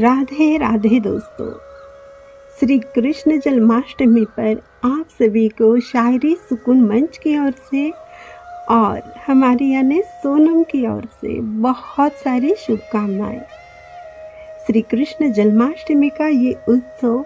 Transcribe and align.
राधे 0.00 0.56
राधे 0.56 1.00
दोस्तों। 1.00 1.52
श्री 2.60 2.78
कृष्ण 2.78 3.40
जन्माष्टमी 3.40 4.24
पर 4.24 4.62
आप 4.84 5.06
सभी 5.10 5.48
को 5.48 5.80
शायरी 5.80 6.34
सुकून 6.34 6.80
मंच 6.80 7.18
की 7.18 7.38
ओर 7.38 7.50
से 7.50 7.90
और 8.70 9.14
हमारी 9.26 9.72
यानी 9.72 10.02
सोनम 10.02 10.62
की 10.62 10.86
ओर 10.86 11.04
से 11.04 11.40
बहुत 11.40 12.12
सारी 12.12 12.54
शुभकामनाएँ। 12.54 13.40
श्री 14.66 14.80
कृष्ण 14.80 15.32
जन्माष्टमी 15.32 16.08
का 16.08 16.28
ये 16.28 16.56
उत्सव 16.68 17.24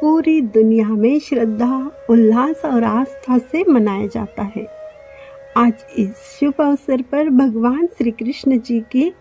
पूरी 0.00 0.40
दुनिया 0.40 0.88
में 0.88 1.18
श्रद्धा, 1.20 1.90
उल्लास 2.10 2.64
और 2.64 2.84
आस्था 2.84 3.38
से 3.38 3.64
मनाया 3.64 4.06
जाता 4.06 4.42
है। 4.56 4.66
आज 5.56 5.72
इस 5.98 6.38
शुभ 6.40 6.54
अवसर 6.60 7.02
पर 7.02 7.28
भगवान 7.28 7.86
श्री 7.86 8.10
कृष्ण 8.10 8.58
जी 8.58 8.80
की 8.80 9.12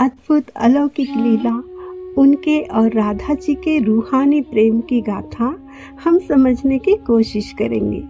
अद्भुत 0.00 0.44
अलौकिक 0.56 1.08
लीला 1.08 1.71
उनके 2.18 2.60
और 2.60 2.92
राधा 2.92 3.34
जी 3.34 3.54
के 3.54 3.78
रूहानी 3.78 4.40
प्रेम 4.40 4.80
की 4.80 5.00
गाथा 5.00 5.54
हम 6.04 6.18
समझने 6.18 6.78
की 6.78 6.94
कोशिश 7.06 7.52
करेंगे। 7.52 8.00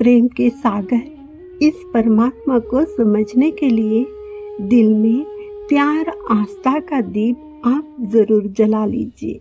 प्रेम 0.00 0.26
के 0.28 0.48
सागर 0.50 1.02
इस 1.62 1.82
परमात्मा 1.94 2.58
को 2.60 2.84
समझने 2.86 3.50
के 3.50 3.68
लिए 3.68 4.04
दिल 4.60 4.94
में 4.94 5.24
प्यार 5.68 6.08
आस्था 6.30 6.78
का 6.80 7.00
दीप 7.00 7.62
आप 7.66 7.96
ज़रूर 8.12 8.46
जला 8.48 8.84
लीजिए। 8.86 9.40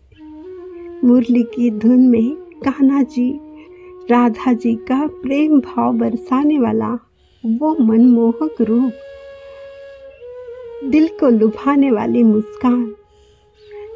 मुरली 1.04 1.44
की 1.56 1.70
धुन 1.72 2.00
में 2.00 2.36
कान्हा 2.64 3.02
जी, 3.04 3.32
राधा 4.12 4.54
जी 4.54 4.76
का 4.88 5.06
प्रेम 5.22 5.60
भाव 5.62 5.94
बरसाने 5.94 6.60
वाला 6.60 6.92
वो 7.44 7.76
मनमोहक 7.80 8.62
रूप, 8.62 8.92
दिल 10.84 11.08
को 11.20 11.30
लुभाने 11.30 11.92
वाली 11.92 12.24
मुस्कान 12.24 12.84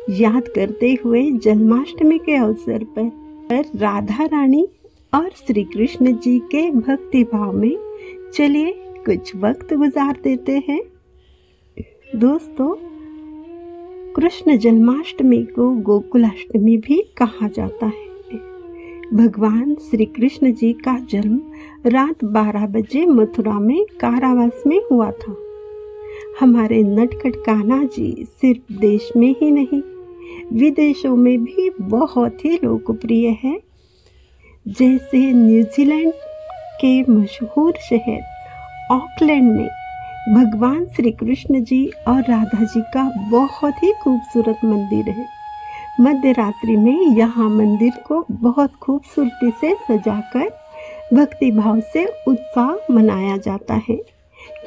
याद 0.09 0.47
करते 0.47 0.97
हुए 1.05 1.31
जन्माष्टमी 1.31 2.17
के 2.17 2.35
अवसर 2.35 2.83
पर 2.83 3.27
पर 3.49 3.63
राधा 3.75 4.25
रानी 4.25 4.67
और 5.13 5.29
श्री 5.29 5.63
कृष्ण 5.63 6.17
जी 6.17 6.39
के 6.39 6.71
भक्ति 6.71 7.23
भाव 7.23 7.51
में 7.53 7.77
चलिए 8.33 8.71
कुछ 8.77 9.35
वक्त 9.35 9.73
गुजार 9.73 10.19
देते 10.23 10.63
हैं। 10.69 10.81
दोस्तों, 12.15 12.75
कृष्ण 14.13 14.57
जन्माष्टमी 14.57 15.43
को 15.43 15.71
गोकुलाष्टमी 15.71 16.77
भी 16.77 17.13
कहा 17.17 17.47
जाता 17.47 17.85
है। 17.85 18.07
भगवान 19.13 19.75
श्री 19.75 20.05
कृष्ण 20.05 20.53
जी 20.53 20.73
का 20.73 20.99
जन्म 20.99 21.41
रात 21.85 22.23
12 22.23 22.67
बजे 22.67 23.05
मथुरा 23.05 23.59
में 23.59 23.85
कारावास 23.99 24.63
में 24.67 24.81
हुआ 24.91 25.11
था। 25.11 25.35
हमारे 26.41 26.83
नटखट 26.83 27.35
कान्हा 27.35 27.83
जी 27.83 28.25
सिर्फ़ 28.41 28.73
देश 28.73 29.11
में 29.17 29.35
ही 29.41 29.51
नहीं 29.51 29.81
विदेशों 30.53 31.15
में 31.15 31.43
भी 31.43 31.69
बहुत 31.81 32.45
ही 32.45 32.59
लोकप्रिय 32.63 33.27
है। 33.43 33.59
जैसे 34.67 35.31
न्यूजीलैंड 35.33 36.13
के 36.81 37.01
मशहूर 37.11 37.73
शहर 37.89 38.19
ऑकलैंड 38.91 39.51
में 39.51 39.67
भगवान 40.33 40.85
श्री 40.85 41.11
कृष्ण 41.11 41.63
जी 41.63 41.85
और 42.07 42.21
राधा 42.21 42.63
जी 42.63 42.81
का 42.81 43.03
बहुत 43.31 43.83
ही 43.83 43.93
खूबसूरत 44.03 44.59
मंदिर 44.65 45.09
है। 45.09 45.25
मध्य 46.01 46.31
रात्रि 46.31 46.75
में 46.77 47.17
यहाँ 47.17 47.49
मंदिर 47.49 47.91
को 48.07 48.25
बहुत 48.31 48.73
खूबसूरती 48.81 49.51
से 49.61 49.73
सजाकर 49.75 50.49
भक्ति 51.13 51.51
भाव 51.51 51.79
से 51.93 52.05
उत्साह 52.27 52.93
मनाया 52.93 53.37
जाता 53.37 53.81
है। 53.89 53.95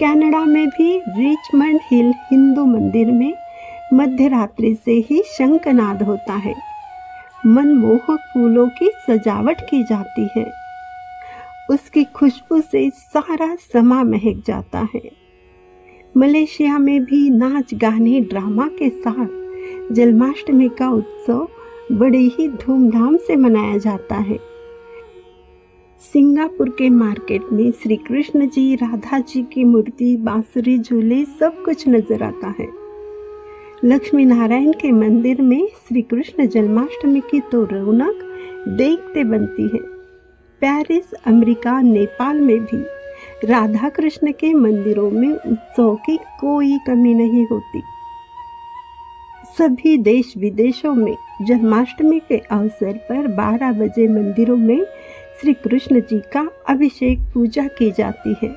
कनाडा 0.00 0.44
में 0.44 0.66
भी 0.68 0.98
रिचमंड 0.98 1.80
हिल 1.90 2.12
हिंदू 2.30 2.64
मंदिर 2.64 3.06
में 3.06 3.32
मध्य 3.92 4.28
रात्रि 4.28 4.74
से 4.84 4.92
ही 4.92 5.22
शंखनाद 5.22 6.02
होता 6.02 6.32
है। 6.32 6.54
मनमोहक 7.46 8.18
फूलों 8.34 8.68
की 8.68 8.90
सजावट 9.10 9.60
की 9.60 9.82
जाती 9.82 10.28
है। 10.36 10.52
उसकी 11.70 12.04
खुशबू 12.04 12.60
से 12.60 12.90
सारा 12.90 13.54
समा 13.54 14.02
महक 14.04 14.42
जाता 14.46 14.88
है। 14.94 15.10
मलेशिया 16.16 16.78
में 16.78 17.04
भी 17.04 17.30
नाच 17.30 17.74
गाने 17.74 18.20
ड्रामा 18.20 18.68
के 18.68 18.90
साथ 18.90 19.92
जन्माष्टमी 19.92 20.68
का 20.68 20.90
उत्सव 20.90 21.48
बड़े 21.92 22.18
ही 22.18 22.48
धूमधाम 22.48 23.16
से 23.16 23.36
मनाया 23.36 23.78
जाता 23.78 24.14
है। 24.14 24.38
सिंगापुर 26.00 26.68
के 26.68 26.90
मार्केट 26.90 27.42
में 27.52 27.70
श्री 27.70 27.96
कृष्ण 27.96 28.48
जी, 28.48 28.74
राधा 28.74 29.18
जी 29.18 29.42
की 29.42 29.64
मूर्ति, 29.64 30.16
बांसुरी, 30.16 30.78
झूले 30.78 31.24
सब 31.24 31.62
कुछ 31.64 31.88
नज़र 31.88 32.22
आता 32.22 32.54
है। 32.60 32.79
लक्ष्मी 33.84 34.24
नारायण 34.24 34.72
के 34.72 34.90
मंदिर 34.92 35.40
में 35.42 35.68
श्री 35.68 36.02
कृष्ण 36.02 36.46
जन्माष्टमी 36.46 37.20
की 37.20 37.40
तो 37.40 37.64
रौनक 37.64 38.18
देखते 38.68 39.24
बनती 39.24 39.62
है। 39.62 39.78
पेरिस, 40.62 41.12
अमेरिका, 41.26 41.80
नेपाल 41.80 42.40
में 42.40 42.58
भी 42.60 42.82
राधा 43.46 43.88
कृष्ण 43.88 44.32
के 44.32 44.52
मंदिरों 44.54 45.10
में 45.10 45.28
उत्सव 45.28 45.94
की 45.94 46.16
कोई 46.16 46.78
कमी 46.86 47.14
नहीं 47.14 47.46
होती। 47.46 47.82
सभी 49.58 49.96
देश 49.98 50.34
विदेशों 50.36 50.94
में 50.94 51.14
जन्माष्टमी 51.42 52.18
के 52.18 52.38
अवसर 52.38 52.92
पर 52.92 53.26
12 53.26 53.72
बजे 53.72 54.08
मंदिरों 54.08 54.56
में 54.56 54.84
श्री 55.40 55.52
कृष्ण 55.52 56.00
जी 56.00 56.18
का 56.18 56.48
अभिषेक 56.68 57.18
पूजा 57.34 57.66
की 57.78 57.90
जाती 57.90 58.34
है, 58.42 58.54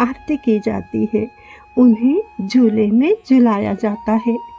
आरती 0.00 0.36
की 0.36 0.58
जाती 0.58 1.08
है। 1.14 1.30
उन्हें 1.78 2.22
झूले 2.46 2.90
में 2.90 3.16
झुलाया 3.30 3.74
जाता 3.74 4.12
है। 4.26 4.55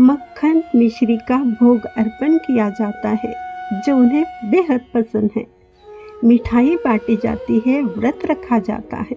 मक्खन 0.00 0.62
मिश्री 0.76 1.16
का 1.16 1.36
भोग 1.36 1.84
अर्पण 1.84 2.38
किया 2.38 2.70
जाता 2.70 3.08
है, 3.08 3.34
जो 3.80 3.96
उन्हें 3.96 4.24
बेहद 4.50 4.80
पसंद 4.94 5.30
है। 5.36 5.46
मिठाई 6.24 6.76
बांटी 6.76 7.16
जाती 7.16 7.62
है, 7.66 7.82
व्रत 7.82 8.18
रखा 8.26 8.58
जाता 8.58 8.96
है। 8.96 9.16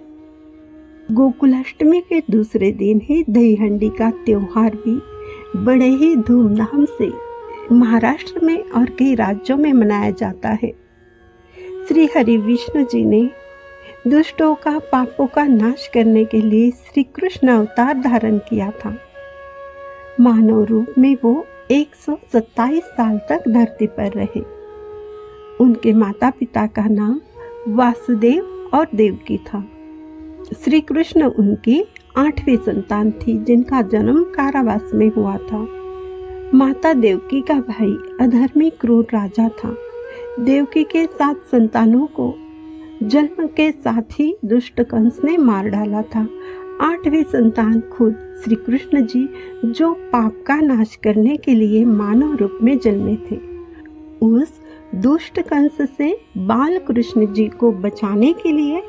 गोकुलाष्टमी 1.11 2.01
के 2.01 2.21
दूसरे 2.31 2.71
दिन 2.71 3.01
ही 3.03 3.23
दही 3.29 3.55
हंडी 3.55 3.89
का 3.89 4.09
त्यौहार 4.11 4.75
भी 4.75 5.01
बड़े 5.63 5.85
ही 5.85 6.15
धूमधाम 6.15 6.85
से 6.85 7.11
महाराष्ट्र 7.71 8.45
में 8.45 8.63
और 8.63 8.89
कई 8.89 9.15
राज्यों 9.15 9.57
में 9.57 9.73
मनाया 9.73 10.11
जाता 10.11 10.49
है। 10.49 10.73
श्री 11.87 12.09
हरि 12.17 12.37
विष्णु 12.37 12.83
जी 12.83 13.05
ने 13.05 13.29
दुष्टों 14.07 14.55
का 14.55 14.79
पापों 14.79 15.27
का 15.27 15.43
नाश 15.43 15.89
करने 15.93 16.25
के 16.25 16.41
लिए 16.41 16.71
श्री 16.71 17.03
कृष्ण 17.03 17.47
अवतार 17.47 17.97
धारण 17.97 18.37
किया 18.37 18.71
था। 18.71 18.97
मानव 20.19 20.63
रूप 20.63 20.85
में 20.97 21.17
वो 21.23 21.45
127 21.71 22.83
साल 22.83 23.17
तक 23.17 23.43
धरती 23.49 23.87
पर 23.87 24.11
रहे। 24.11 24.41
उनके 25.61 25.93
माता 25.93 26.29
पिता 26.29 26.67
का 26.67 26.85
नाम 26.85 27.21
वासुदेव 27.67 28.69
और 28.73 28.87
देवकी 28.95 29.37
था। 29.37 29.65
श्री 30.63 30.81
कृष्ण 30.81 31.23
उनकी 31.23 31.85
आठवीं 32.17 32.57
संतान 32.57 33.11
थी, 33.11 33.37
जिनका 33.37 33.81
जन्म 33.81 34.23
कारावास 34.23 34.91
में 34.93 35.09
हुआ 35.09 35.37
था। 35.37 35.67
माता 36.53 36.93
देवकी 36.93 37.41
का 37.41 37.53
भाई 37.53 37.97
अधर्मी 38.21 38.69
क्रूर 38.69 39.07
राजा 39.13 39.49
था। 39.49 39.75
देवकी 40.39 40.83
के 40.83 41.05
सात 41.05 41.37
संतानों 41.37 42.05
को 42.05 42.33
जन्म 43.03 43.47
के 43.47 43.71
साथ 43.71 44.01
ही 44.11 44.37
दुष्ट 44.45 44.81
कंस 44.81 45.21
ने 45.23 45.37
मार 45.37 45.69
डाला 45.69 46.01
था 46.01 46.27
आठवीं 46.83 47.23
संतान 47.23 47.79
खुद 47.79 48.15
श्री 48.43 48.55
कृष्ण 48.55 49.05
जी, 49.05 49.29
जो 49.65 49.93
पाप 49.93 50.43
का 50.47 50.55
नाश 50.55 50.95
करने 51.03 51.37
के 51.37 51.55
लिए 51.55 51.85
मानव 51.85 52.35
रूप 52.35 52.57
में 52.63 52.77
जन्मे 52.79 53.15
थे। 53.31 53.39
उस 54.21 54.59
दुष्ट 54.95 55.39
कंस 55.39 55.77
से 55.97 56.11
बाल 56.37 56.77
कृष्ण 56.77 57.33
जी 57.33 57.47
को 57.47 57.71
बचाने 57.71 58.33
के 58.33 58.51
लिए 58.51 58.83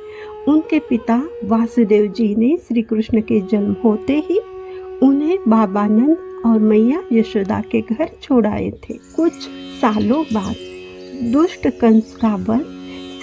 उनके 0.48 0.78
पिता 0.78 1.22
वासुदेव 1.44 2.06
जी 2.06 2.34
ने 2.34 2.56
श्री 2.56 2.82
कृष्ण 2.82 3.20
के 3.20 3.40
जन्म 3.40 3.76
होते 3.84 4.18
ही 4.30 4.40
उन्हें 5.02 5.38
बाबानंद 5.48 6.42
और 6.46 6.58
मैया 6.58 7.02
यशोदा 7.12 7.60
के 7.60 7.80
घर 7.80 8.10
छोड़ाए 8.22 8.70
थे। 8.70 8.94
कुछ 9.16 9.32
सालों 9.80 10.24
बाद 10.32 10.54
दुष्ट 11.32 11.68
कंस 11.80 12.16
का 12.16 12.34
वध 12.34 12.73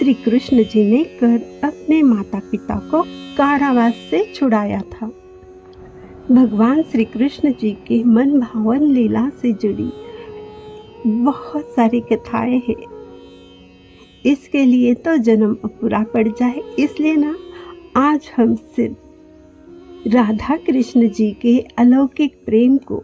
श्री 0.02 0.14
कृष्ण 0.14 0.62
जी 0.64 0.82
ने 0.84 1.02
कर 1.04 1.60
अपने 1.64 2.02
माता 2.02 2.38
पिता 2.50 2.76
को 2.90 3.02
कारावास 3.36 3.96
से 4.10 4.22
छुड़ाया 4.34 4.80
था। 4.82 5.06
भगवान 6.30 6.82
श्री 6.82 7.04
कृष्ण 7.04 7.52
जी 7.52 7.70
के 7.86 8.02
मन 8.04 8.30
भावन 8.40 8.82
लीला 8.82 9.28
से 9.30 9.52
जुड़ी 9.52 9.88
बहुत 11.06 11.68
सारी 11.68 12.00
कथाएँ 12.00 12.58
हैं। 12.68 12.74
इसके 14.24 14.64
लिए 14.64 14.94
तो 14.94 15.16
जन्म 15.18 15.54
पूरा 15.54 16.02
पड़ 16.04 16.26
जाए, 16.28 16.62
इसलिए 16.78 17.16
ना 17.16 17.34
आज 17.96 18.30
हम 18.36 18.54
सिर्फ़ 18.54 20.08
राधा 20.08 20.56
कृष्ण 20.56 21.08
जी 21.08 21.30
के 21.32 21.58
अलौकिक 21.78 22.34
प्रेम 22.46 22.76
को 22.76 23.02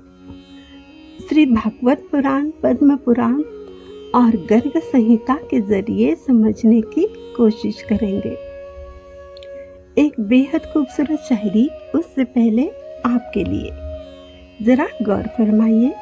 श्री 1.28 1.46
भागवत 1.46 2.08
पुराण, 2.12 2.50
पद्म 2.62 2.96
पुराण 2.96 3.42
और 4.14 4.46
गर्ग 4.50 4.72
संहिता 4.76 5.34
के 5.34 5.60
ज़रिए 5.60 6.14
समझने 6.14 6.80
की 6.80 7.34
कोशिश 7.36 7.82
करेंगे। 7.82 8.48
एक 10.02 10.20
बेहद 10.20 10.60
खूबसूरत 10.72 11.18
शायरी 11.18 11.70
उससे 11.94 12.24
पहले 12.24 12.68
आपके 13.06 13.44
लिए। 13.44 13.70
जरा 14.62 14.88
गौर 15.02 15.22
फरमाइए, 15.22 15.94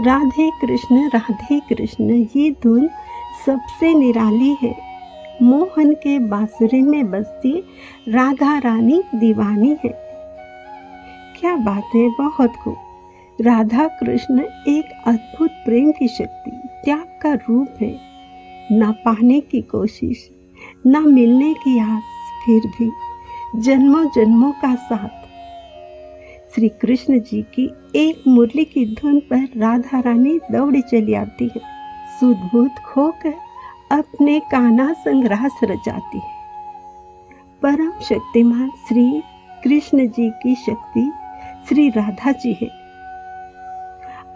राधे 0.00 0.50
कृष्ण 0.50 1.08
राधे 1.08 1.60
कृष्ण, 1.60 2.26
ये 2.36 2.50
धुन 2.50 2.88
सबसे 3.46 3.94
निराली 3.94 4.56
है। 4.62 4.76
मोहन 5.42 5.94
के 5.94 6.18
बांसुरी 6.18 6.82
में 6.82 7.10
बसती 7.10 7.64
राधा 8.08 8.58
रानी 8.58 9.02
दीवानी 9.14 9.76
है। 9.84 10.02
क्या 11.40 11.56
बात 11.56 11.84
है, 11.94 12.08
बहुत 12.08 12.52
खूब। 12.56 12.76
राधा 13.40 13.88
कृष्ण 13.88 14.40
एक 14.68 15.02
अद्भुत 15.06 15.50
प्रेम 15.50 15.92
की 15.92 16.08
शक्ति। 16.08 16.68
त्याग 16.84 17.18
का 17.22 17.32
रूप 17.34 17.68
है। 17.80 18.00
ना 18.72 18.90
पाने 18.90 19.40
की 19.40 19.60
कोशिश, 19.60 20.30
ना 20.86 21.00
मिलने 21.00 21.54
की 21.54 21.78
आस, 21.78 22.02
फिर 22.46 22.60
भी 22.66 22.90
जन्मों 23.62 24.06
जन्मों 24.06 24.52
का 24.52 24.74
साथ। 24.74 25.22
श्री 26.54 26.68
कृष्ण 26.68 27.20
जी 27.20 27.42
की 27.42 27.70
एक 27.96 28.22
मुरली 28.28 28.64
की 28.64 28.94
धुन 28.94 29.20
पर 29.20 29.48
राधा 29.56 30.00
रानी 30.00 30.40
दौड़ी 30.52 30.82
चली 30.82 31.14
आती 31.14 31.44
है। 31.44 31.60
सुदबुद 32.20 32.70
खोकर 32.86 33.34
अपने 33.92 34.40
काना 34.40 34.92
संग्रास 34.92 35.60
रचाती 35.64 36.18
है। 36.18 36.42
परम 37.62 37.92
शक्तिमान 38.00 38.70
श्री 38.70 39.22
कृष्ण 39.64 40.08
जी 40.08 40.30
की 40.30 40.54
शक्ति 40.54 41.12
श्री 41.68 41.88
राधा 41.88 42.32
जी 42.32 42.58
है। 42.62 42.81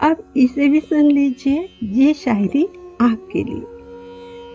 अब 0.03 0.33
इसे 0.37 0.67
भी 0.67 0.79
सुन 0.79 1.05
लीजिए, 1.11 1.69
ये 1.83 2.13
शायरी 2.13 2.63
आपके 3.01 3.43
लिए। 3.43 3.63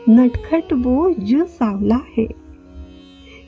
नटखट 0.09 0.73
वो 0.73 1.15
जो 1.19 1.45
सावला 1.45 2.01
है, 2.19 2.27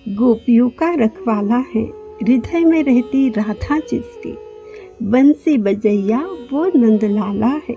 गोपियों 0.08 0.69
का 0.69 0.94
रखवाला 0.94 1.64
है, 1.75 1.82
हृदय 2.23 2.64
में 2.64 2.82
रहती 2.82 3.29
राधा 3.29 3.79
जिसकी, 3.79 4.37
बंसी 5.02 5.58
बजैया 5.58 6.19
वो 6.52 6.67
नंदलाला 6.79 7.61
है। 7.69 7.76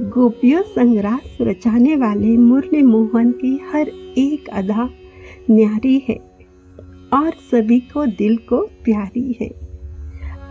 गोपियों 0.00 0.62
संग्रास 0.62 1.38
रचाने 1.40 1.96
वाले 1.96 2.36
मुरली 2.36 2.82
मोहन 2.82 3.32
की 3.32 3.60
हर 3.72 3.88
एक 4.18 4.48
अदा 4.48 4.90
न्यारी 5.50 6.02
है, 6.08 6.16
और 7.12 7.30
सभी 7.52 7.80
को 7.80 8.06
दिल 8.06 8.36
को 8.36 8.60
प्यारी 8.84 9.36
है। 9.40 9.68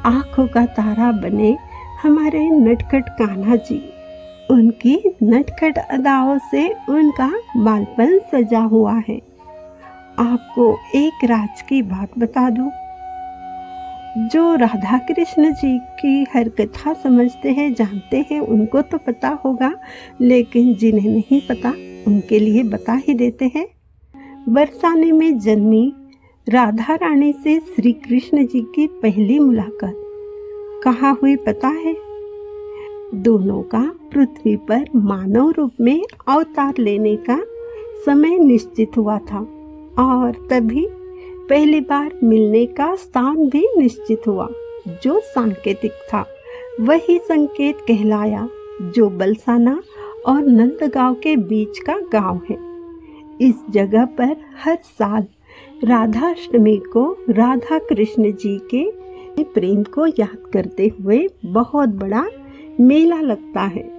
आँखों 0.05 0.47
का 0.47 0.65
तारा 0.65 1.11
बने 1.11 1.57
हमारे 2.03 2.49
नटखट 2.49 3.09
कान्हा 3.09 3.55
जी, 3.55 3.89
उनकी 4.51 5.15
नटखट 5.23 5.77
अदाओं 5.77 6.37
से 6.37 6.75
उनका 6.89 7.33
बालपन 7.57 8.19
सजा 8.19 8.59
हुआ 8.59 9.01
है। 9.09 9.21
आपको 10.19 10.77
एक 10.95 11.25
राज 11.25 11.61
की 11.61 11.81
बात 11.81 12.09
बता 12.19 12.49
दूँ। 12.49 12.71
जो 14.27 14.55
राधा 14.55 14.97
कृष्ण 14.97 15.53
जी 15.53 15.79
की 15.79 16.27
हर 16.33 16.49
कथा 16.49 16.93
समझते 16.93 17.51
हैं, 17.51 17.73
जानते 17.73 18.25
हैं, 18.31 18.39
उनको 18.39 18.81
तो 18.81 18.97
पता 18.97 19.29
होगा, 19.45 19.73
लेकिन 20.21 20.75
जिन्हें 20.75 21.11
नहीं 21.11 21.41
पता, 21.41 21.69
उनके 22.07 22.39
लिए 22.39 22.63
बता 22.63 22.93
ही 22.93 23.13
देते 23.13 23.51
हैं। 23.55 23.67
बरसाने 24.49 25.11
में 25.11 25.39
जन्मी 25.39 25.93
राधा 26.49 26.95
रानी 26.95 27.33
से 27.33 27.59
श्री 27.59 27.91
कृष्ण 27.91 28.45
जी 28.45 28.61
की 28.61 28.87
पहली 28.87 29.39
मुलाकात। 29.39 30.03
कहाँ 30.83 31.19
हुई 31.21 31.35
पता 31.35 31.67
है? 31.67 31.97
दोनों 33.13 33.61
का 33.61 33.95
पृथ्वी 34.13 34.55
पर 34.55 34.85
मानव 34.95 35.49
रूप 35.51 35.71
में 35.81 36.03
अवतार 36.27 36.73
लेने 36.79 37.15
का 37.15 37.43
समय 38.05 38.37
निश्चित 38.37 38.91
हुआ 38.97 39.17
था 39.17 39.39
और 39.99 40.47
तभी 40.49 40.87
पहली 41.49 41.81
बार 41.81 42.19
मिलने 42.23 42.65
का 42.65 42.95
स्थान 42.95 43.49
भी 43.49 43.67
निश्चित 43.77 44.21
हुआ, 44.27 44.47
जो 45.03 45.19
सांकेतिक 45.19 45.91
था। 45.91 46.25
वही 46.81 47.17
संकेत 47.17 47.77
कहलाया, 47.87 48.49
जो 48.81 49.09
बलसाना 49.09 49.81
और 50.25 50.41
नंदगांव 50.41 51.13
के 51.13 51.35
बीच 51.35 51.79
का 51.79 51.99
गाँव 52.13 52.41
है। 52.49 52.57
इस 53.41 53.55
जगह 53.69 54.05
पर 54.05 54.35
हर 54.63 54.77
साल 54.83 55.25
राधाष्टमी 55.83 56.77
को 56.77 57.17
राधा 57.29 57.79
कृष्ण 57.79 58.31
जी 58.31 58.57
के 58.57 58.96
प्रेम 59.43 59.83
को 59.83 60.07
याद 60.07 60.49
करते 60.53 60.87
हुए 60.87 61.29
बहुत 61.45 61.89
बड़ा 61.89 62.29
मेला 62.79 63.21
लगता 63.21 63.61
है। 63.61 63.97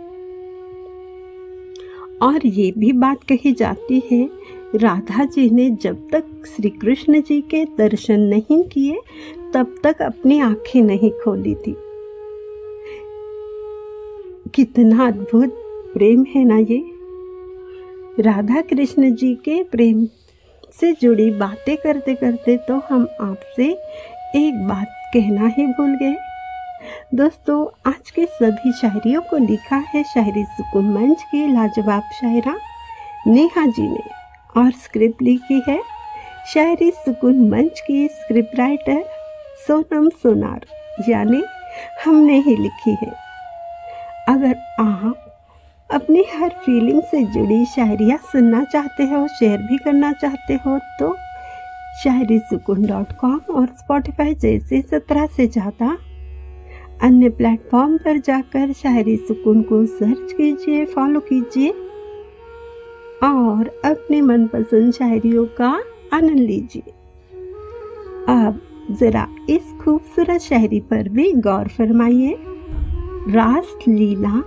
और 2.23 2.47
ये 2.47 2.73
भी 2.79 2.93
बात 2.93 3.23
कही 3.23 3.53
जाती 3.53 4.03
है, 4.13 4.31
राधा 4.75 5.25
जी 5.25 5.51
ने 5.51 5.71
जब 5.71 6.09
तक 6.11 6.25
श्री 6.57 6.71
कृष्ण 6.71 7.23
जी 7.23 7.41
के 7.41 7.65
दर्शन 7.65 8.21
नहीं 8.21 8.63
किए, 8.63 8.99
तब 9.55 9.75
तक 9.85 10.03
अपनी 10.03 10.41
आँखें 10.41 10.83
नहीं 10.83 11.11
खोली 11.11 11.55
थी। 11.55 11.77
कितना 14.55 15.07
अद्भुत 15.07 15.55
प्रेम 15.95 16.25
है 16.25 16.45
ना 16.45 16.59
ये। 16.59 16.85
राधा 18.23 18.61
कृष्ण 18.61 19.15
जी 19.15 19.35
के 19.35 19.63
प्रेम 19.63 20.09
से 20.81 20.93
जुड़ी 20.93 21.31
बातें 21.31 21.77
करते 21.77 22.15
करते 22.15 22.57
तो 22.57 22.75
हम 22.75 23.09
आपसे 23.21 23.65
एक 24.37 24.69
बात 24.69 24.87
कहना 25.13 25.47
ही 25.49 25.67
भूल 25.67 25.95
गए। 25.97 26.17
दोस्तों, 27.15 27.67
आज 27.87 28.11
के 28.11 28.25
सभी 28.27 28.73
शायरियों 28.73 29.21
को 29.21 29.37
लिखा 29.37 29.77
है 29.95 30.03
शायरी 30.05 30.45
सुकुन 30.47 30.89
मंच 30.95 31.23
की 31.23 31.47
लाजवाब 31.47 32.03
शायरा, 32.15 32.55
नेहा 33.27 33.65
जी 33.67 33.83
ने 33.83 34.03
और 34.57 34.71
स्क्रिप्ट 34.83 35.23
लिखी 35.23 35.63
है 35.69 35.81
शायरी 36.47 36.91
सुकून 36.97 37.49
मंच 37.49 37.81
की 37.81 38.07
स्क्रिप्ट 38.09 38.59
राइटर 38.59 39.03
सोनम 39.67 40.09
सोनार, 40.23 40.67
यानी 41.09 41.43
हमने 42.05 42.39
ही 42.39 42.57
लिखी 42.57 42.97
है। 43.03 43.13
अगर 44.29 44.55
आप 44.81 45.25
अपनी 45.91 46.25
हर 46.33 46.49
फीलिंग 46.65 47.01
से 47.03 47.23
जुड़ी 47.25 47.65
शायरियाँ 47.67 48.19
सुनना 48.33 48.63
चाहते 48.65 49.05
हो 49.05 49.27
शेयर 49.29 49.59
भी 49.61 49.79
करना 49.79 50.13
चाहते 50.13 50.55
हो 50.67 50.79
तो 50.99 51.17
शायरी 52.03 52.39
सुकून 52.39 52.85
डॉट 52.87 53.13
कॉम 53.21 53.39
और 53.51 53.67
स्पॉटिफाई 53.79 54.35
जैसे 54.35 54.81
सत्रह 54.83 55.27
से 55.27 55.47
ज़्यादा 55.47 55.97
अन्य 57.03 57.29
प्लेटफॉर्म 57.29 57.97
पर 57.97 58.19
जाकर 58.19 58.73
शायरी 58.73 59.17
सुकून 59.17 59.63
को 59.63 59.85
सर्च 59.87 60.33
कीजिए, 60.33 60.85
फॉलो 60.85 61.21
कीजिए 61.21 61.71
और 63.25 63.71
अपने 63.85 64.21
मनपसंद 64.21 64.93
शायरियों 64.93 65.45
का 65.59 65.71
आनंद 66.13 66.39
लीजिए। 66.39 66.83
अब 68.29 68.61
जरा 69.01 69.27
इस 69.51 69.73
खूबसूरत 69.81 70.41
शायरी 70.41 70.81
पर 70.81 71.09
भी 71.09 71.33
गौर 71.33 71.69
फरमाइए। 71.69 72.37
रास 73.29 73.75
लीला 73.89 74.41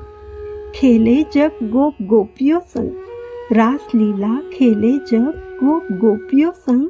खेले 0.76 1.22
जब 1.34 1.58
गोप 1.64 2.02
गोपियों 2.02 2.60
संग। 2.68 3.54
रास 3.54 3.88
लीला 3.96 4.36
खेले 4.54 4.92
जब 5.12 5.32
गोप 5.64 5.92
गोपियों 6.00 6.52
संग। 6.52 6.90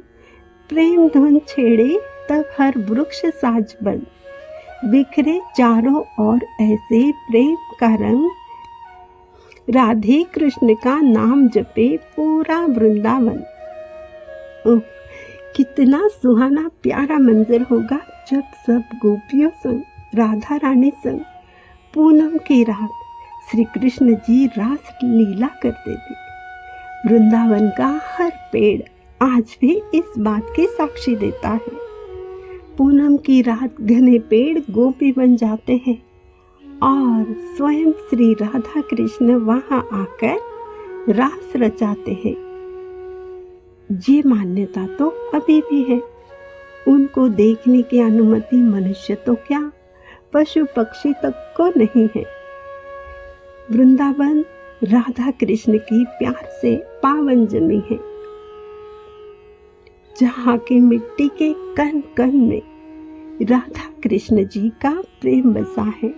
प्रेम 0.72 1.08
धुन 1.10 1.40
छेड़े, 1.40 2.00
तब 2.30 2.46
हर 2.60 2.78
वृक्ष 2.78 3.22
साज 3.26 3.76
बन। 3.84 4.02
बिखरे 4.86 5.42
चारों 5.58 6.02
ओर 6.20 6.40
ऐसे 6.62 7.12
प्रेम 7.12 7.56
का 7.80 7.96
रंग। 7.96 8.30
राधे 9.70 10.24
कृष्ण 10.34 10.74
का 10.74 10.96
नाम 11.02 11.48
जपे 11.50 11.98
पूरा 12.16 12.60
वृंदावन। 12.66 13.44
कितना 15.56 16.08
सुहाना 16.08 16.70
प्यारा 16.84 17.18
मंजर 17.20 17.62
होगा 17.62 18.00
जब 18.32 18.44
सब 18.68 18.84
गोपियों 18.96 19.50
संग, 19.50 19.82
राधा 20.16 20.56
रानी 20.56 20.92
संग, 20.92 21.20
पूनम 21.94 22.38
की 22.38 22.64
रात 22.64 22.90
श्री 23.52 23.64
कृष्ण 23.64 24.16
जी 24.16 24.46
रास 24.48 24.96
लीला 25.04 25.50
करते 25.64 25.96
थे। 25.96 26.16
वृंदावन 27.06 27.70
का 27.70 28.02
हर 28.04 28.32
पेड़ 28.52 28.82
आज 29.22 29.58
भी 29.62 29.82
इस 29.94 30.14
बात 30.20 30.54
की 30.56 30.66
साक्षी 30.66 31.16
देता 31.16 31.50
है। 31.50 31.72
पूनम 32.78 33.18
की 33.18 33.42
रात 33.42 33.82
घने 33.82 34.20
पेड़ 34.20 34.60
गोपी 34.72 35.12
बन 35.12 35.36
जाते 35.36 35.82
हैं 35.88 36.04
और 36.84 37.36
स्वयं 37.58 37.92
श्री 37.92 38.34
राधा 38.34 38.82
कृष्ण 38.82 39.36
वहाँ 39.36 39.90
आकर 39.94 40.40
रास 41.10 41.54
रचाते 41.56 42.12
हैं। 42.12 42.36
ये 44.10 44.24
मान्यता 44.26 44.88
तो 44.88 45.10
अभी 45.10 45.62
भी 45.62 45.84
है। 45.84 46.02
उनको 46.88 47.28
देखने 47.28 47.82
की 47.82 48.00
अनुमति 48.00 48.58
मनुष्य 48.58 49.16
तो 49.16 49.36
क्या? 49.36 49.72
पशु 50.34 50.66
पक्षी 50.66 51.14
तक 51.14 51.54
को 51.58 51.68
नहीं 51.68 52.10
है। 52.16 52.26
वृंदावन 53.72 54.46
राधा 54.84 55.32
कृष्ण 55.32 55.78
की 55.78 56.06
प्यार 56.06 56.50
से 56.62 56.76
पावन 56.76 57.46
जमी 57.48 57.84
है। 57.92 58.11
जहाँ 60.20 60.58
की 60.58 60.80
मिट्टी 60.80 61.28
के 61.28 61.54
कण 61.54 62.02
कण 62.18 62.32
में 62.32 62.62
राधा 63.42 63.90
कृष्ण 64.04 64.46
जी 64.46 64.70
का 64.70 65.04
प्रेम 65.22 65.54
बसा 65.54 65.82
है। 65.82 66.10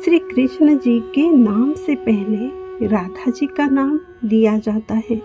श्री 0.00 0.18
कृष्ण 0.18 0.78
जी 0.78 1.00
के 1.00 1.30
नाम 1.30 1.74
से 1.74 1.94
पहले 1.94 2.86
राधा 2.86 3.30
जी 3.30 3.46
का 3.46 3.66
नाम 3.66 4.00
लिया 4.24 4.58
जाता 4.58 4.94
है। 4.94 5.22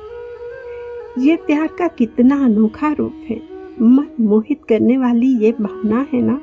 ये 1.20 1.36
प्यार 1.36 1.68
का 1.68 1.88
कितना 1.88 2.46
अनोखा 2.46 2.92
रूप 2.92 3.14
है। 3.30 3.42
मन 3.82 4.08
मोहित 4.20 4.62
करने 4.70 4.98
वाली 4.98 5.38
ये 5.38 5.52
भावना 5.52 6.06
है 6.14 6.22
ना? 6.22 6.42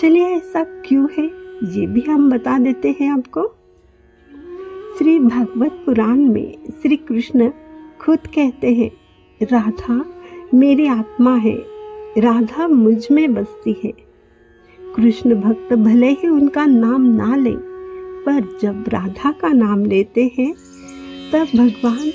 चलिए 0.00 0.24
ऐसा 0.24 0.64
क्यों 0.64 1.08
है, 1.18 1.24
ये 1.80 1.86
भी 1.86 2.00
हम 2.00 2.30
बता 2.30 2.58
देते 2.58 2.96
हैं 3.00 3.10
आपको। 3.12 3.48
श्री 4.98 5.18
भागवत 5.18 5.82
पुराण 5.86 6.16
में 6.16 6.58
श्री 6.82 6.96
कृष्ण 6.96 7.50
खुद 8.00 8.18
कहते 8.18 8.74
हैं 8.74 8.90
राधा, 9.42 10.04
मेरी 10.54 10.86
आत्मा 10.86 11.36
है। 11.36 11.56
राधा 12.18 12.68
मुझमें 12.68 13.34
बसती 13.34 13.80
है। 13.84 13.92
कृष्ण 14.96 15.34
भक्त 15.34 15.74
भले 15.74 16.10
ही 16.10 16.28
उनका 16.28 16.66
नाम 16.66 17.02
ना 17.02 17.36
ले, 17.36 17.52
पर 18.24 18.58
जब 18.62 18.84
राधा 18.88 19.32
का 19.32 19.48
नाम 19.48 19.84
लेते 19.84 20.32
हैं, 20.38 20.54
तब 21.32 21.46
भगवान 21.56 22.12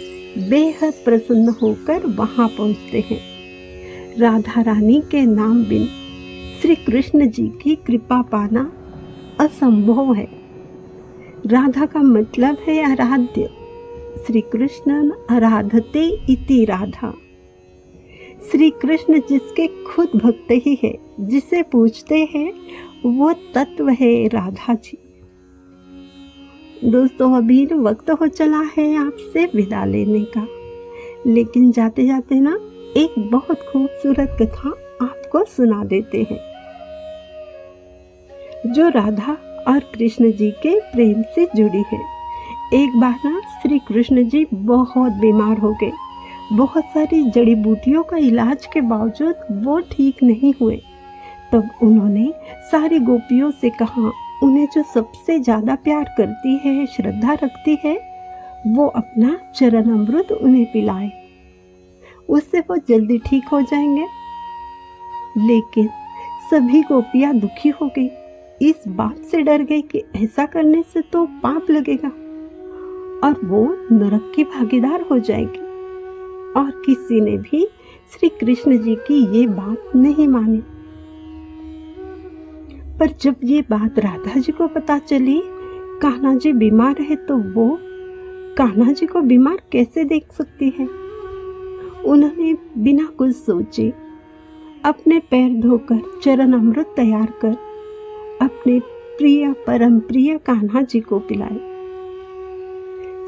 बेहद 0.50 0.94
प्रसन्न 1.06 1.50
होकर 1.50 2.08
वहाँ 2.08 2.48
पहुँचते 2.48 3.00
हैं। 3.00 3.20
राधा 4.20 4.62
रानी 4.62 5.04
के 5.12 5.26
नाम 5.26 5.64
बिन 5.64 5.88
श्री 6.62 6.76
कृष्ण 6.76 7.30
जी 7.30 7.48
की 7.48 7.76
कृपा 7.76 8.22
पाना 8.22 8.72
असंभव 9.40 10.14
है। 10.14 10.28
राधा 11.48 11.86
का 11.86 12.00
मतलब 12.00 12.58
है 12.68 12.92
आराध्य। 12.92 13.63
श्री 14.28 14.42
कृष्ण 14.42 15.12
आराधते 15.30 16.02
इति 16.30 16.66
राधा। 16.66 17.14
श्री 18.52 18.70
कृष्ण 18.70 19.20
जिसके 19.20 19.68
खुद 19.68 20.12
भक्त 20.16 20.48
ही 20.52 20.80
है, 20.84 20.98
जिसे 21.20 21.64
पूछते 21.64 22.30
हैं, 22.36 22.54
वो 23.06 23.34
तत्व 23.34 23.90
है 23.90 24.28
राधा 24.28 24.74
जी। 24.74 24.98
दोस्तों, 26.90 27.38
अभी 27.38 27.66
वक्त 27.66 28.12
हो 28.12 28.28
चला 28.28 28.62
है 28.78 28.98
आपसे 29.08 29.46
विदा 29.46 29.86
लेने 29.86 30.26
का। 30.38 30.48
लेकिन 31.28 31.72
जाते 31.72 32.06
जाते 32.06 32.36
ना, 32.36 32.60
एक 32.98 33.20
बहुत 33.20 33.60
खूबसूरत 33.72 34.38
कथा 34.42 34.70
आपको 35.06 35.44
सुना 35.44 35.84
देते 35.84 36.28
हैं। 36.32 36.54
जो 38.74 38.90
राधा 38.90 39.34
और 39.68 39.80
कृष्ण 39.80 40.32
जी 40.32 40.52
के 40.52 40.80
प्रेम 40.80 41.22
से 41.22 41.46
जुड़ी 41.46 41.84
है। 41.94 42.23
एक 42.74 42.96
बार 43.00 43.20
ना 43.26 43.40
श्री 43.40 43.80
कृष्ण 43.80 44.30
जी 44.30 44.46
बहुत 44.54 45.12
बीमार 45.12 45.58
हो 45.58 45.72
गए। 45.74 45.92
बहुत 46.54 46.86
सारी 46.86 47.24
जड़ी 47.24 47.56
बूटियों 47.56 48.04
का 48.04 48.18
इलाज 48.18 48.66
के 48.66 48.82
बावजूद 48.82 49.36
वो 49.52 49.80
ठीक 49.80 50.24
नहीं 50.24 50.54
हुए। 50.62 50.82
तब 51.52 51.70
उन्होंने 51.82 52.34
सारी 52.72 53.00
गोपियों 53.00 53.52
से 53.52 53.70
कहा, 53.70 54.12
उन्हें 54.44 54.68
जो 54.74 54.84
सबसे 54.84 55.40
ज़्यादा 55.40 55.76
प्यार 55.76 56.04
करती 56.18 56.56
है, 56.58 56.86
श्रद्धा 56.86 57.34
रखती 57.34 57.78
है, 57.86 57.96
वो 58.68 58.88
अपना 58.88 59.38
चरण 59.56 59.92
अमृत 59.92 60.32
उन्हें 60.32 60.66
पिलाए। 60.66 61.12
उससे 62.30 62.60
वो 62.60 62.78
जल्दी 62.78 63.18
ठीक 63.18 63.48
हो 63.48 63.62
जाएँगे। 63.62 64.08
लेकिन 65.38 65.90
सभी 66.52 66.82
गोपियाँ 66.82 67.36
दुखी 67.36 67.70
हो 67.70 67.92
गई। 68.00 68.10
इस 68.62 68.84
बात 68.88 69.18
से 69.18 69.42
डर 69.42 69.64
गई 69.64 69.82
कि 69.82 70.04
ऐसा 70.16 70.46
करने 70.46 70.84
से 70.84 71.02
तो 71.02 71.26
पाप 71.26 71.72
लगेगा। 71.72 72.12
और 73.24 73.36
वो 73.44 73.78
नरक 73.92 74.34
की 74.36 74.44
भागीदार 74.44 75.02
हो 75.02 75.20
जाएगी। 75.20 75.60
और 76.60 76.84
किसी 76.86 77.22
ने 77.22 77.38
भी 77.38 77.66
श्री 78.12 78.30
कृष्ण 78.30 78.78
जी 78.78 78.96
की 78.96 79.40
ये 79.40 79.48
बात 79.48 79.96
नहीं 79.96 80.28
मानी। 80.28 80.64
पर 83.00 83.08
जब 83.22 83.36
ये 83.44 83.62
बात 83.62 84.00
राधा 84.00 84.40
जी 84.40 84.52
को 84.52 84.68
पता 84.68 84.98
चली, 84.98 85.42
कान्हा 86.02 86.36
जी 86.36 86.54
बीमार 86.54 87.02
है 87.02 87.16
तो 87.16 87.38
वो 87.38 87.80
कान्हा 88.58 88.92
जी 88.92 89.06
को 89.06 89.22
बीमार 89.22 89.58
कैसे 89.72 90.04
देख 90.04 90.32
सकती 90.32 90.74
है? 90.80 90.86
उन्होंने 92.06 92.58
बिना 92.78 93.06
कुछ 93.18 93.36
सोचे 93.36 93.94
अपने 94.86 95.20
पैर 95.20 95.62
धोकर 95.62 96.20
चरण 96.24 96.54
अमृत 96.54 96.94
तैयार 96.96 97.34
कर 97.42 97.58
अपने 98.42 98.80
प्रिय 99.18 99.54
परम 99.68 100.00
प्रिय 100.00 100.38
कान्हा 100.38 100.82
जी 100.82 101.00
को 101.00 101.20
पिलाए 101.20 101.73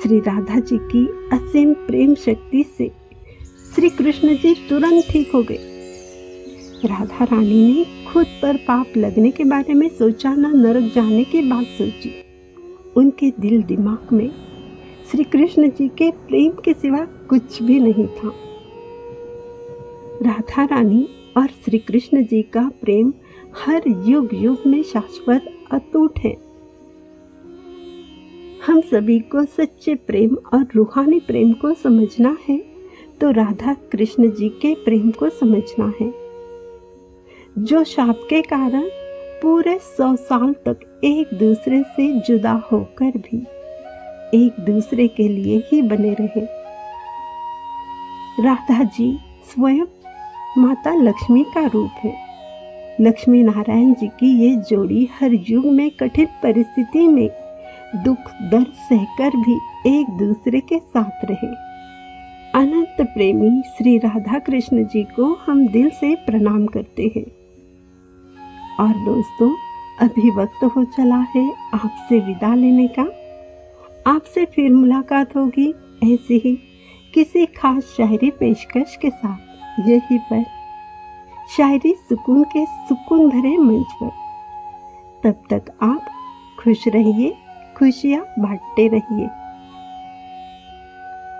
श्री 0.03 0.19
राधा 0.19 0.59
जी 0.59 0.77
की 0.77 1.07
असीम 1.33 1.73
प्रेम 1.73 2.15
शक्ति 2.15 2.63
से 2.77 2.91
श्री 3.75 3.89
कृष्ण 3.89 4.35
जी 4.35 4.53
तुरंत 4.69 5.03
ठीक 5.09 5.31
हो 5.35 5.43
गए। 5.43 5.57
राधा 6.85 7.25
रानी 7.25 7.73
ने 7.73 8.13
खुद 8.13 8.25
पर 8.41 8.57
पाप 8.57 8.97
लगने 8.97 9.31
के 9.31 9.43
बारे 9.43 9.73
में 9.73 9.89
सोचा, 9.89 10.35
न 10.35 10.57
नरक 10.57 10.93
जाने 10.95 11.23
की 11.23 11.41
बात 11.41 11.65
सोची। 11.65 12.13
उनके 12.97 13.31
दिल 13.39 13.63
दिमाग 13.63 14.13
में 14.13 14.31
श्री 15.11 15.23
कृष्ण 15.23 15.69
जी 15.69 15.87
के 15.87 16.11
प्रेम 16.11 16.51
के 16.51 16.73
सिवा 16.73 17.05
कुछ 17.05 17.63
भी 17.63 17.79
नहीं 17.79 18.07
था। 18.07 18.33
राधा 20.21 20.65
रानी 20.65 21.09
और 21.37 21.47
श्री 21.65 21.77
कृष्ण 21.77 22.23
जी 22.23 22.41
का 22.41 22.71
प्रेम 22.81 23.13
हर 23.65 23.81
युग 23.87 24.29
युग 24.33 24.57
में 24.67 24.83
शाश्वत 24.83 25.45
अतूट 25.71 26.19
है। 26.19 26.44
हम 28.67 28.79
सभी 28.81 29.19
को 29.19 29.43
सच्चे 29.45 29.93
प्रेम 29.95 30.35
और 30.53 30.65
रूहानी 30.75 31.19
प्रेम 31.19 31.51
को 31.53 31.73
समझना 31.73 32.37
है 32.49 32.57
तो 33.21 33.29
राधा 33.31 33.73
कृष्ण 33.91 34.29
जी 34.31 34.49
के 34.61 34.73
प्रेम 34.75 35.11
को 35.11 35.29
समझना 35.29 35.91
है। 36.01 36.07
जो 37.63 37.83
शाप 37.83 38.25
के 38.29 38.41
कारण 38.41 38.87
पूरे 39.41 39.77
सौ 39.77 40.15
साल 40.15 40.53
तक 40.67 41.01
एक 41.03 41.37
दूसरे 41.39 41.83
से 41.83 42.07
जुदा 42.19 42.53
होकर 42.71 43.17
भी 43.17 43.37
एक 44.45 44.59
दूसरे 44.59 45.07
के 45.07 45.27
लिए 45.27 45.61
ही 45.71 45.81
बने 45.81 46.15
रहे। 46.21 46.45
राधा 48.43 48.83
जी 48.83 49.17
स्वयं 49.43 49.85
माता 50.57 50.95
लक्ष्मी 50.95 51.43
का 51.55 51.65
रूप 51.67 52.03
है। 52.03 52.17
लक्ष्मी 53.01 53.43
नारायण 53.43 53.93
जी 53.93 54.07
की 54.07 54.37
ये 54.39 54.55
जोड़ी 54.69 55.09
हर 55.19 55.39
युग 55.49 55.65
में 55.65 55.89
कठिन 55.91 56.27
परिस्थिति 56.43 57.07
में 57.07 57.29
दुख, 57.95 58.31
दर्द 58.41 58.73
सहकर 58.89 59.29
भी 59.29 59.59
एक 59.87 60.09
दूसरे 60.09 60.59
के 60.59 60.79
साथ 60.79 61.25
रहे। 61.25 61.47
अनंत 62.59 62.95
प्रेमी 63.01 63.63
श्री 63.77 63.97
राधा 63.97 64.39
कृष्ण 64.39 64.83
जी 64.83 65.03
को 65.03 65.37
हम 65.47 65.67
दिल 65.67 65.89
से 65.89 66.15
प्रणाम 66.15 66.65
करते 66.65 67.11
हैं। 67.15 67.25
और 68.79 69.05
दोस्तों, 69.05 69.55
अभी 70.01 70.29
वक्त 70.29 70.63
हो 70.63 70.83
चला 70.83 71.19
है 71.35 71.53
आपसे 71.73 72.19
विदा 72.19 72.55
लेने 72.55 72.87
का। 72.87 73.05
आपसे 74.11 74.45
फिर 74.45 74.71
मुलाकात 74.73 75.35
होगी 75.35 75.69
ऐसे 76.13 76.33
ही 76.33 76.59
किसी 77.13 77.45
खास 77.45 77.83
शायरी 77.83 78.31
पेशकश 78.31 78.97
के 79.01 79.09
साथ। 79.09 79.37
यही 79.89 80.17
पर 80.17 80.45
शायरी 81.57 81.93
सुकून 81.93 82.43
के 82.43 82.65
सुकून 82.65 83.29
भरे 83.29 83.57
मंच 83.57 83.87
पर। 84.03 84.11
तब 85.23 85.53
तक 85.53 85.77
आप 85.83 86.01
खुश 86.63 86.87
रहिए। 86.87 87.37
खुशियाँ 87.77 88.25
बांटते 88.39 88.87
रहिए। 88.87 89.25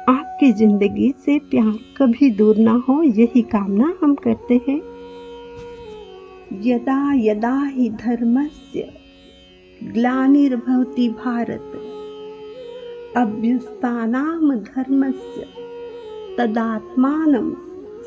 आपकी 0.10 0.52
ज़िंदगी 0.52 1.14
से 1.26 1.38
प्यार 1.40 1.74
कभी 1.98 2.30
दूर 2.32 2.58
ना 2.58 2.74
हो, 2.90 3.02
यही 3.04 3.42
कामना 3.42 3.94
हम 4.04 4.16
करते 4.16 4.62
हैं। 4.68 4.82
यदा 6.66 7.14
यदा 7.14 7.56
ही 7.66 7.90
धर्मस्य 7.90 8.94
ग्लानिर्भवति 9.84 11.10
भारत 11.10 11.72
अभ्यस्तानाम 13.18 14.54
धर्मस्य 14.56 15.48
तदात्मानं 16.38 17.52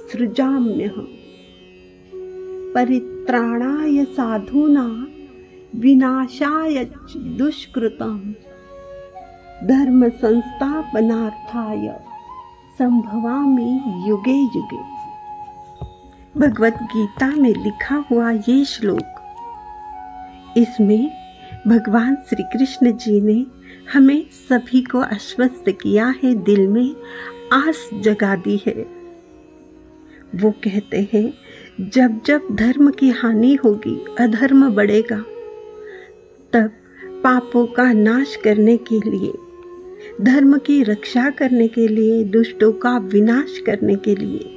सृजाम्यहम् 0.08 1.14
परित्राणाय 2.74 4.04
साधूना 4.04 4.86
विनाशाय 5.76 6.84
दुष्कृतम् 7.16 8.32
धर्म 9.68 10.08
संस्थापनार्थाय 10.08 11.88
संभवामी 12.78 13.70
युगे 14.08 14.36
युगे। 14.56 14.82
भगवत 16.36 16.78
गीता 16.82 17.26
में 17.26 17.50
लिखा 17.50 17.96
हुआ 18.10 18.30
ये 18.30 18.64
श्लोक, 18.64 19.06
इसमें 20.56 21.10
भगवान 21.66 22.16
श्री 22.28 22.42
कृष्ण 22.42 22.92
जी 22.92 23.20
ने 23.20 23.44
हमें 23.92 24.24
सभी 24.30 24.82
को 24.82 25.00
आश्वस्त 25.00 25.64
किया 25.68 26.06
है, 26.24 26.34
दिल 26.34 26.68
में 26.68 26.94
आस 27.52 27.90
जगा 27.94 28.36
दी 28.36 28.60
है। 28.66 28.74
वो 30.34 30.50
कहते 30.50 31.08
हैं, 31.12 31.32
जब 31.80 32.20
जब 32.26 32.40
धर्म 32.52 32.90
की 32.90 33.10
हानि 33.10 33.54
होगी, 33.54 34.04
अधर्म 34.20 34.68
बढ़ेगा। 34.74 35.24
तब 36.52 36.70
पापों 37.24 37.66
का 37.66 37.92
नाश 37.92 38.36
करने 38.36 38.76
के 38.76 39.10
लिए, 39.10 39.32
धर्म 40.24 40.58
की 40.58 40.82
रक्षा 40.82 41.30
करने 41.30 41.68
के 41.68 41.88
लिए, 41.88 42.24
दुष्टों 42.24 42.72
का 42.72 42.98
विनाश 42.98 43.58
करने 43.66 43.94
के 43.94 44.14
लिए 44.16 44.54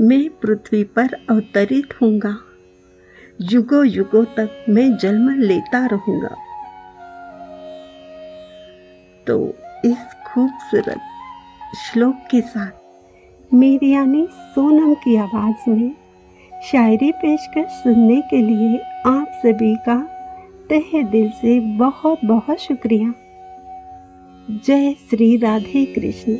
मैं 0.00 0.28
पृथ्वी 0.28 0.84
पर 0.84 1.08
अवतरित 1.30 2.02
होऊँगा। 2.02 2.36
युगों 3.40 3.86
युगों 3.86 4.24
तक 4.24 4.64
मैं 4.68 4.96
जन्म 4.96 5.30
लेता 5.40 5.86
रहूँगा। 5.86 6.34
तो 9.26 9.54
इस 9.84 10.14
खूबसूरत 10.26 11.00
श्लोक 11.76 12.14
के 12.30 12.40
साथ 12.40 13.54
मेरी 13.54 13.92
यानी 13.92 14.28
सोनम 14.32 14.94
की 14.94 15.16
आवाज़ 15.16 15.70
में 15.70 15.94
शायरी 16.72 17.12
पेशकश 17.12 17.70
सुनने 17.70 18.20
के 18.20 18.36
लिए 18.36 18.78
आप 19.06 19.40
सभी 19.46 19.74
का 19.76 20.13
तहे 20.70 21.02
दिल 21.02 21.30
से 21.30 21.60
बहुत 21.60 22.18
बहुत 22.24 22.58
शुक्रिया। 22.58 23.14
जय 24.50 24.92
श्री 25.10 25.36
राधे 25.36 25.84
कृष्ण। 25.84 26.36